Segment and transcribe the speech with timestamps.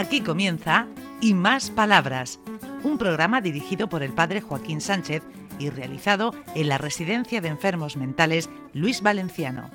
[0.00, 0.86] Aquí comienza
[1.20, 2.40] Y Más Palabras,
[2.84, 5.22] un programa dirigido por el padre Joaquín Sánchez
[5.58, 9.70] y realizado en la Residencia de Enfermos Mentales Luis Valenciano.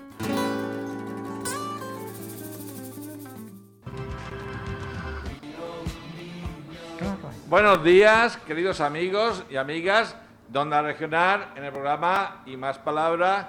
[7.48, 10.16] Buenos días, queridos amigos y amigas
[10.48, 13.46] de Onda Regional, en el programa Y Más Palabras,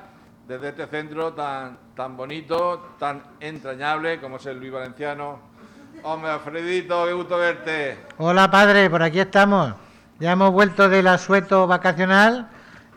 [0.46, 5.55] desde este centro tan, tan bonito, tan entrañable como es el Luis Valenciano.
[6.02, 7.98] Hombre, Alfredito, qué gusto verte.
[8.18, 9.74] Hola padre, por aquí estamos.
[10.18, 12.48] Ya hemos vuelto del asueto vacacional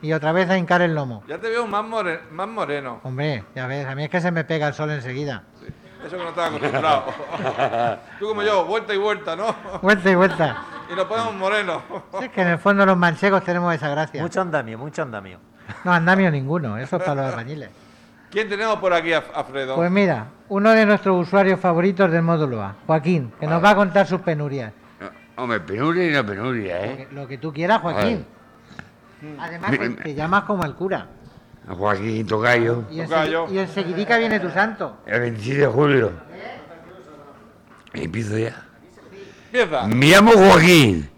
[0.02, 1.23] y otra vez a hincar el lomo.
[1.27, 2.99] Ya te veo más, more- más moreno.
[3.04, 5.43] Hombre, ya ves, a mí es que se me pega el sol enseguida.
[6.05, 7.05] Eso que no estás acostumbrado.
[8.20, 9.54] Tú como yo, vuelta y vuelta, ¿no?
[9.81, 10.63] Vuelta y vuelta.
[10.91, 11.81] Y nos ponemos morenos.
[12.21, 14.21] Es que en el fondo los manchegos tenemos esa gracia.
[14.21, 15.40] Mucho andamio, mucho andamio.
[15.84, 17.70] No andamio ninguno, eso es para los albañiles.
[18.31, 19.75] ¿Quién tenemos por aquí, Alfredo?
[19.75, 23.75] Pues mira, uno de nuestros usuarios favoritos del módulo A, Joaquín, que nos va a
[23.75, 24.71] contar sus penurias.
[25.35, 27.07] Hombre, penuria y no penuria, Lo ¿eh?
[27.09, 28.26] que, lo que tú quieras, Joaquín.
[29.39, 31.07] Además, te, te llamas como el cura.
[31.67, 33.48] Joaquín Tocayo, Y, Tocayo.
[33.51, 34.98] y enseguidica viene tu santo.
[35.05, 36.11] el 27 de julio.
[37.93, 38.63] Empiezo ya.
[39.51, 39.87] Empieza.
[39.87, 41.09] Me llamo Joaquín.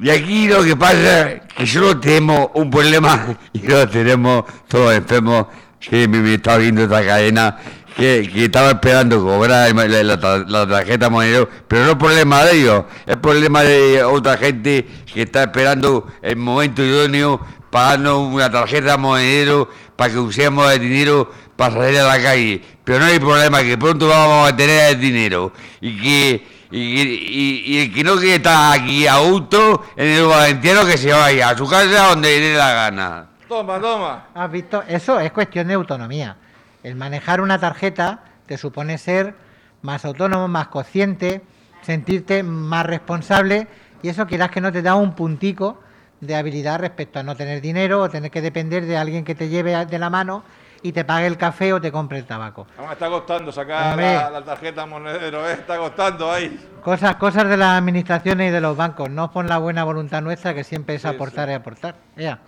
[0.00, 4.94] Y aquí lo que pasa es que solo tenemos un problema y lo tenemos todos
[4.94, 5.46] enfermos
[5.80, 7.56] que me, me está viendo esta cadena
[7.96, 12.56] que, que estaba esperando cobrar la, la- la- tarjeta monedero, pero no es problema de
[12.60, 18.96] ellos, es problema de otra gente que está esperando el momento idóneo pagando una tarjeta
[18.96, 22.60] monedero para que usemos el dinero para salir a la calle.
[22.84, 27.94] Pero no hay problema, que pronto vamos a tener el dinero y que y, el
[27.94, 31.66] que no quiere estar aquí a gusto en el Valenciano que se vaya a su
[31.68, 33.26] casa donde le dé la gana.
[33.48, 34.26] Toma, toma.
[34.34, 34.82] ¿Has visto?
[34.88, 36.36] Eso es cuestión de autonomía.
[36.82, 39.34] El manejar una tarjeta te supone ser
[39.82, 41.42] más autónomo, más consciente,
[41.82, 43.68] sentirte más responsable
[44.02, 45.80] y eso quieras que no te da un puntico
[46.20, 49.48] de habilidad respecto a no tener dinero o tener que depender de alguien que te
[49.48, 50.42] lleve de la mano
[50.82, 52.66] y te pague el café o te compre el tabaco.
[52.90, 55.52] Está costando sacar la, la tarjeta monedero, ¿eh?
[55.52, 56.58] Está costando ahí.
[56.82, 60.54] Cosas, cosas de las administraciones y de los bancos, no por la buena voluntad nuestra
[60.54, 61.96] que siempre es Sí, aportar y aportar.
[62.16, 62.38] Ea.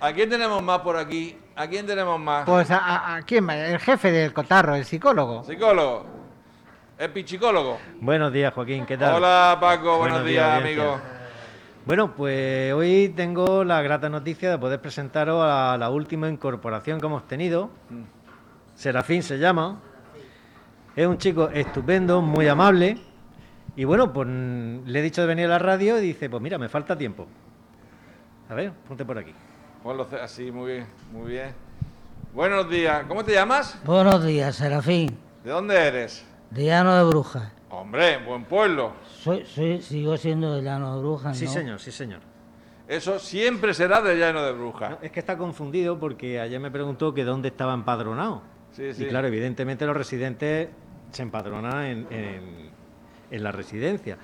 [0.00, 1.36] ¿A quién tenemos más por aquí?
[1.56, 2.46] ¿A quién tenemos más?
[2.46, 5.44] Pues a, a- a quién el jefe del cotarro, el psicólogo.
[5.44, 6.06] Psicólogo.
[6.98, 7.78] ¿El pichicólogo?
[8.00, 9.14] Buenos días, Joaquín, ¿qué tal?
[9.16, 11.00] Hola Paco, buenos, Buenos días, días, amigo.
[11.86, 17.06] Bueno, pues hoy tengo la grata noticia de poder presentaros a la última incorporación que
[17.06, 17.70] hemos tenido.
[18.74, 19.80] Serafín se llama.
[20.96, 22.98] Es un chico estupendo, muy amable.
[23.76, 26.42] Y bueno, pues mm, le he dicho de venir a la radio y dice, pues
[26.42, 27.26] mira, me falta tiempo.
[28.50, 29.32] A ver, ponte por aquí.
[29.82, 31.52] Ponlo así, muy bien, muy bien.
[32.34, 33.04] Buenos días.
[33.08, 33.78] ¿Cómo te llamas?
[33.84, 36.24] Buenos días, Serafín, ¿De dónde eres?
[36.50, 37.50] de Llano de Brujas.
[37.70, 38.92] Hombre, buen pueblo.
[39.08, 41.50] Soy, soy, sigo siendo de Llano de Brujas, Sí, ¿no?
[41.52, 42.20] señor, sí, señor.
[42.88, 44.90] Eso siempre será de llano de brujas.
[44.90, 48.42] No, es que está confundido porque ayer me preguntó que dónde estaba empadronado.
[48.72, 49.04] Sí, sí.
[49.04, 50.70] Y claro, evidentemente los residentes
[51.12, 52.70] se empadronan en, en-
[53.30, 54.18] en la residencia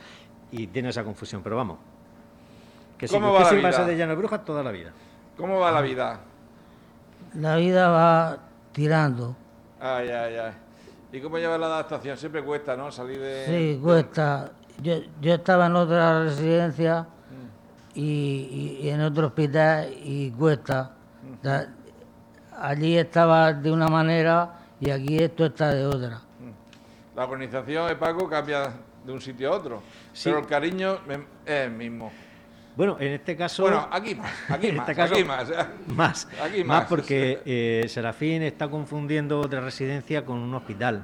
[0.50, 1.78] y tiene esa confusión, pero vamos.
[2.98, 3.84] Que si ¿Cómo que va la sí va a vida?
[3.86, 4.90] de llano de brujas toda la vida.
[5.36, 6.20] ¿Cómo va la vida?
[7.34, 8.38] La vida va
[8.72, 9.36] tirando.
[9.80, 10.52] Ay, ay, ay.
[11.12, 12.16] ¿Y cómo lleva la adaptación?
[12.16, 12.90] Siempre cuesta, ¿no?
[12.90, 13.44] Salir de...
[13.46, 14.50] Sí, cuesta.
[14.82, 17.06] Yo, yo estaba en otra residencia
[17.94, 20.92] y, y- y en otro hospital y cuesta.
[21.42, 21.68] Da-
[22.58, 26.20] allí estaba de una manera y aquí esto está de otra.
[27.14, 28.70] La organización de Paco cambia
[29.04, 29.82] de un sitio a otro.
[30.12, 30.24] Sí.
[30.28, 30.98] Pero el cariño
[31.46, 32.10] es el mismo.
[32.76, 33.62] Bueno, en este caso.
[33.62, 35.50] Bueno, aquí más, aquí en más, este caso, aquí más.
[35.50, 35.54] ¿eh?
[35.88, 36.88] Más, Aquí más más.
[36.88, 41.02] porque eh, Serafín está confundiendo otra residencia con un hospital.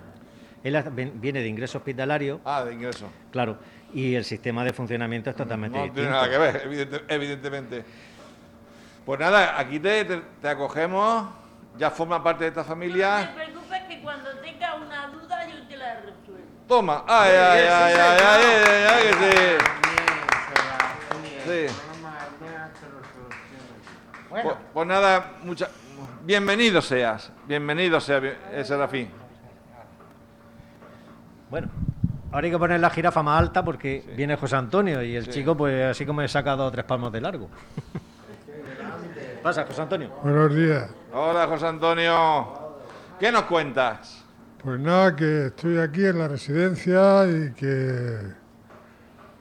[0.63, 0.81] Él
[1.15, 3.09] viene de ingreso hospitalario, Ah, de ingreso.
[3.33, 3.57] claro,
[3.93, 6.03] y el sistema de funcionamiento es totalmente No distinto.
[6.09, 7.85] tiene nada que ver, evidente- evidentemente.
[9.05, 11.27] Pues nada, aquí te, te- te acogemos,
[11.79, 13.33] ya forma parte de esta No familia.
[13.35, 16.47] te preocupes que cuando tenga una duda yo te la resuelvo.
[16.69, 19.72] Toma, ay, ay, ay, ay, ay, ay, ay, que sí.
[21.45, 21.67] Sí.
[24.31, 25.69] Pues, pues nada, mucha,
[26.25, 28.19] bienvenido seas, bienvenido sea
[28.53, 29.11] eh, Serafín.
[31.51, 31.69] Bueno,
[32.33, 35.31] ahora hay que poner la jirafa más alta porque viene José Antonio y el Sí.
[35.33, 37.49] chico, pues así como he sacado tres palmos de largo.
[39.43, 40.11] Pasa, José Antonio.
[40.23, 40.89] Buenos días.
[41.13, 42.79] Hola José Antonio,
[43.21, 44.25] ¿qué nos cuentas?
[44.63, 48.17] Pues nada, que estoy aquí en la residencia y que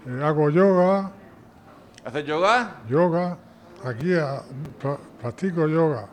[0.08, 1.12] eh, hago yoga,
[2.06, 2.78] ¿Haces yoga?
[2.90, 3.38] yoga,
[3.86, 4.42] aquí a-
[4.82, 6.08] pra- practico yoga.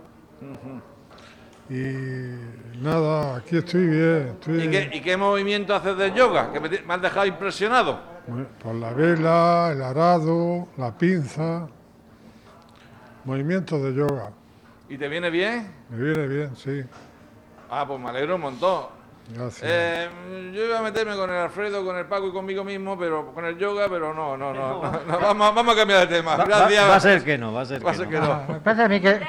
[1.70, 4.28] Y nada, aquí estoy bien.
[4.38, 6.52] Estoy ¿Y qué, y qué movimiento haces de yoga?
[6.52, 8.00] Que me, has dejado impresionado.
[8.26, 11.66] Bueno, Por la vela, el arado, la pinza,
[13.24, 14.30] movimientos de yoga.
[14.88, 15.70] ¿Y te viene bien?
[15.90, 16.82] Me viene bien, sí.
[17.70, 18.97] Ah, pues me alegro un montón.
[19.30, 19.62] Gracias.
[19.70, 20.08] Eh,
[20.54, 23.44] yo iba a meterme con el Alfredo, con el Paco y conmigo mismo, pero con
[23.44, 24.82] el yoga, pero no, no, no.
[24.82, 26.32] no, no, vamos, vamos a cambiar de tema.
[26.32, 26.88] Va, va- Gracias.
[26.90, 28.10] va a ser que no, va a ser Va que ser no.
[28.12, 28.32] que no.
[28.32, 29.20] Ah, me pasa a mí que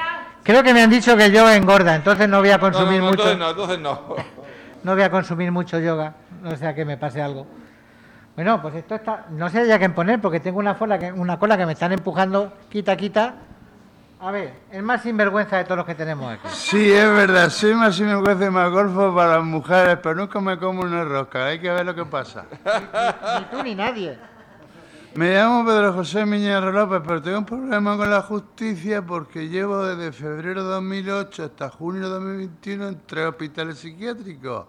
[0.43, 2.99] creo que me han dicho que yo engorda, entonces no voy a No, no, consumir
[3.01, 3.29] no, mucho.
[3.29, 4.15] entonces no, entonces no.
[4.83, 7.45] No voy a consumir mucho yoga, no sea que me pase algo.
[8.35, 11.37] Bueno, pues esto está, no sé ya qué poner porque tengo una cola que, una
[11.37, 13.35] cola que me están empujando, quita, quita.
[14.21, 16.47] A ver, el más sinvergüenza de todos los que tenemos aquí.
[16.51, 20.57] Sí, es verdad, soy más sinvergüenza y más golfo para las mujeres, pero nunca me
[20.57, 22.45] como una rosca, hay que ver lo que pasa.
[23.39, 24.17] Ni tú ni nadie.
[25.15, 29.85] Me llamo Pedro José Miñarro López, pero tengo un problema con la justicia porque llevo
[29.85, 34.67] desde febrero de 2008 hasta junio de 2021 en tres hospitales psiquiátricos.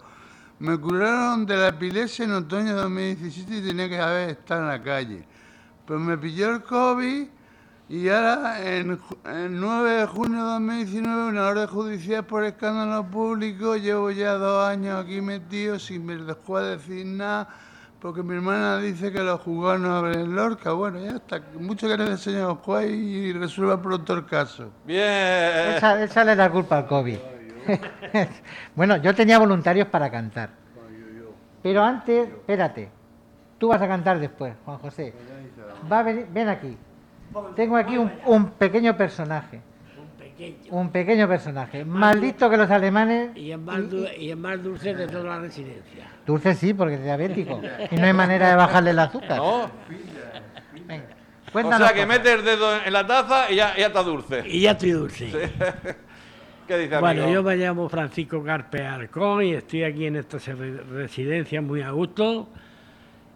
[0.60, 4.68] Me curaron de la epilepsia en otoño de 2017 y tenía que haber estado en
[4.68, 5.26] la calle.
[5.84, 7.28] Pues me pilló el COVID
[7.90, 13.04] y ahora en, ju- el 9 de junio de 2019 una orden judicial por escándalo
[13.04, 13.76] público.
[13.76, 17.48] Llevo ya dos años aquí metido sin me dejó decir nada
[18.00, 20.72] porque mi hermana dice que los juzgados no abren Lorca.
[20.72, 21.42] Bueno, ya está.
[21.58, 24.70] Mucho que le enseñe al juez y resuelva pronto el caso.
[24.86, 25.74] Bien.
[25.76, 27.18] Echa- échale la culpa al COVID.
[28.76, 30.50] bueno, yo tenía voluntarios para cantar.
[31.62, 32.88] Pero antes, espérate,
[33.58, 35.12] tú vas a cantar después, Juan José.
[35.92, 36.76] Va a venir, ven aquí.
[37.56, 39.60] Tengo aquí un, un pequeño personaje.
[40.70, 41.84] Un pequeño personaje.
[41.84, 43.36] Más listo que los alemanes.
[43.36, 46.06] Y es más, du- y es más dulce de toda la residencia.
[46.26, 47.60] Dulce sí, porque es diabético.
[47.90, 49.36] Y no hay manera de bajarle el azúcar.
[49.36, 49.70] ¿No?
[50.86, 51.04] Venga,
[51.48, 52.18] O cuéntanos sea, que cosas.
[52.18, 54.42] mete el dedo en la taza y ya, ya está dulce.
[54.46, 55.30] Y ya estoy dulce.
[56.66, 57.34] ¿Qué dice, Bueno, amigo?
[57.34, 60.38] yo me llamo Francisco Carpe Arcón y estoy aquí en esta
[60.90, 62.48] residencia muy a gusto.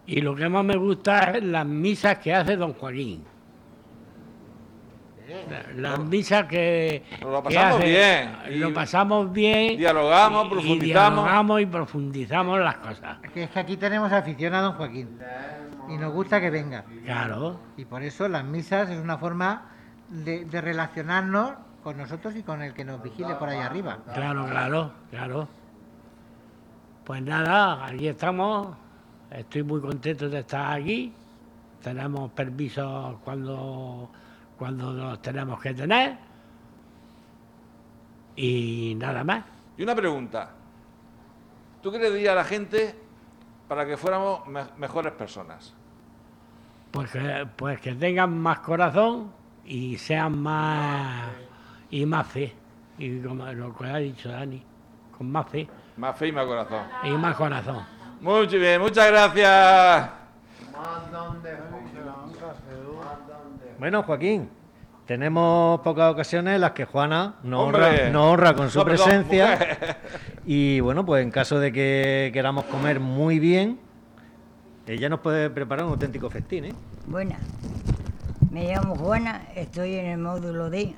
[0.07, 3.25] Y lo que más me gusta es las misas que hace don Joaquín.
[5.27, 8.37] La- Las misas que, Nos lo que pasamos hace- bien.
[8.51, 9.79] Y Lo pasamos bien.
[9.79, 10.83] dialogamos, y- profundizamos.
[10.85, 13.19] Y dialogamos y profundizamos las cosas.
[13.33, 15.19] Que es que aquí tenemos afición a don Joaquín.
[15.89, 16.85] Y nos gusta que venga.
[17.05, 17.59] Claro.
[17.77, 19.63] Y por eso las misas es una forma
[20.09, 23.99] de, de relacionarnos con nosotros y con el que nos vigile por ahí arriba.
[24.15, 25.49] Claro, claro, claro.
[27.05, 28.69] Pues nada, aquí estamos.
[29.31, 31.13] Estoy muy contento de estar aquí.
[31.83, 34.09] Tenemos permisos cuando,
[34.59, 36.17] cuando los tenemos que tener.
[38.37, 39.45] Y nada más.
[39.77, 40.51] Y una pregunta.
[41.83, 42.95] ¿Tú qué le dirías a la gente
[43.69, 45.75] para que fuéramos me- mejores personas?
[46.91, 49.33] Pues que, pues que tengan más corazón
[49.65, 51.29] y sean más
[51.91, 52.55] y más fe.
[52.99, 54.63] Y como lo que ha dicho Dani,
[55.17, 56.83] con más fe Más fe y más corazón.
[57.03, 57.85] y más corazón.
[58.21, 60.11] Muy bien, muchas gracias.
[63.79, 64.49] Bueno, Joaquín,
[65.07, 69.99] tenemos pocas ocasiones en las que Juana nos honra, nos honra con su No, presencia.
[70.47, 73.79] Y bueno, pues en caso de que queramos comer muy bien,
[74.87, 76.75] ella nos puede preparar un auténtico festín, ¿eh?
[77.07, 77.37] Buena.
[78.51, 80.95] Me llamo Juana, estoy en el módulo D.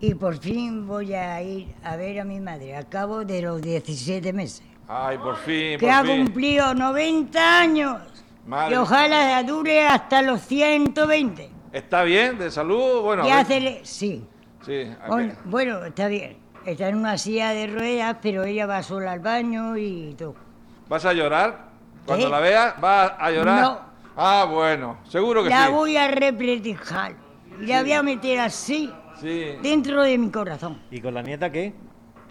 [0.00, 3.62] Y por fin voy a ir a ver a mi madre al cabo de los
[3.62, 4.62] 17 meses.
[4.88, 6.24] Ay, por fin, Que por ha fin.
[6.24, 8.02] cumplido 90 años.
[8.46, 8.74] Madre.
[8.74, 11.50] Y ojalá dure hasta los 120.
[11.74, 13.02] ¿Está bien de salud?
[13.02, 13.34] Bueno, a ver.
[13.34, 13.80] hace...
[13.82, 14.24] Sí.
[14.64, 15.08] Sí, ¿a
[15.44, 15.88] Bueno, qué?
[15.88, 16.36] está bien.
[16.64, 20.36] Está en una silla de ruedas, pero ella va sola al baño y todo.
[20.88, 21.68] ¿Vas a llorar?
[22.06, 22.30] Cuando ¿Eh?
[22.30, 23.60] la veas, ¿vas a llorar?
[23.60, 23.80] No.
[24.16, 25.72] Ah, bueno, seguro que La sí.
[25.72, 27.16] voy a repletijar.
[27.60, 29.56] Y la voy a meter así, Sí.
[29.60, 30.80] dentro de mi corazón.
[30.92, 31.74] ¿Y con la nieta qué?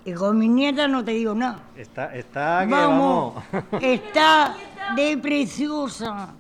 [0.06, 1.60] Y con mi nieta no te digo nada.
[1.76, 3.64] Está, está que Vamos, vamos.
[3.82, 4.56] está
[4.96, 6.34] de preciosa,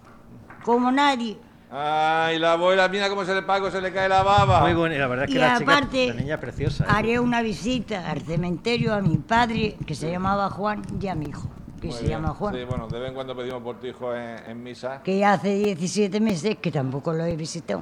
[0.63, 1.38] como nadie.
[1.75, 4.61] Ay, la abuela, mira cómo se le paga, se le cae la baba.
[4.61, 6.83] Muy buena, la verdad es que Y la chica, aparte, la niña es preciosa.
[6.83, 6.87] ¿eh?
[6.87, 11.25] Haré una visita al cementerio a mi padre, que se llamaba Juan, y a mi
[11.29, 11.49] hijo,
[11.81, 12.11] que Muy se bien.
[12.21, 12.53] llama Juan.
[12.53, 15.01] Sí, bueno, de vez en cuando pedimos por tu hijo en, en misa.
[15.03, 17.81] que hace 17 meses que tampoco lo he visitado.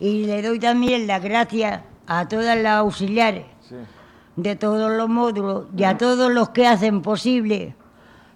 [0.00, 3.76] Y le doy también las gracias a todas las auxiliares Sí.
[4.34, 7.76] de todos los módulos y a todos los que hacen posible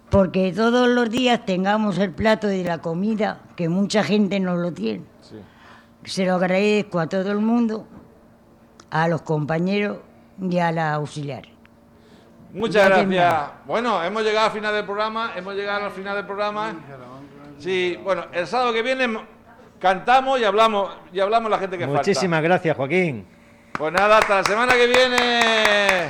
[0.09, 4.71] porque todos los días tengamos el plato de la comida, que mucha gente no lo
[4.71, 5.03] tiene.
[5.21, 5.35] Sí.
[6.05, 7.85] Se lo agradezco a todo el mundo,
[8.89, 9.97] a los compañeros
[10.41, 11.51] y a las auxiliares.
[12.53, 13.51] Muchas Ya gracias.
[13.65, 16.73] Bueno, hemos llegado al final del programa, hemos llegado al final del programa.
[17.59, 19.19] Sí, bueno, el sábado que viene
[19.79, 21.99] cantamos y hablamos y hablamos la gente que falta.
[21.99, 23.25] Muchísimas gracias, Joaquín.
[23.77, 26.09] Pues nada, hasta la semana que viene.